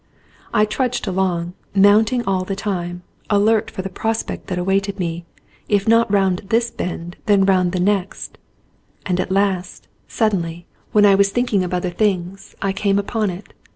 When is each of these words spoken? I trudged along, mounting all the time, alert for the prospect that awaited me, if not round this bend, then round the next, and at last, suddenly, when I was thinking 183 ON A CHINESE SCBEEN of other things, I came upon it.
I 0.51 0.65
trudged 0.65 1.05
along, 1.05 1.53
mounting 1.75 2.23
all 2.25 2.43
the 2.43 2.55
time, 2.55 3.03
alert 3.29 3.69
for 3.69 3.83
the 3.83 3.87
prospect 3.89 4.47
that 4.47 4.57
awaited 4.57 4.97
me, 4.97 5.25
if 5.69 5.87
not 5.87 6.11
round 6.11 6.41
this 6.49 6.71
bend, 6.71 7.17
then 7.27 7.45
round 7.45 7.71
the 7.71 7.79
next, 7.79 8.39
and 9.05 9.19
at 9.19 9.29
last, 9.31 9.87
suddenly, 10.07 10.65
when 10.91 11.05
I 11.05 11.13
was 11.13 11.29
thinking 11.29 11.61
183 11.61 11.63
ON 11.63 11.69
A 11.69 11.93
CHINESE 11.93 12.17
SCBEEN 12.17 12.23
of 12.23 12.31
other 12.31 12.33
things, 12.33 12.55
I 12.63 12.73
came 12.73 12.97
upon 12.97 13.29
it. 13.29 13.53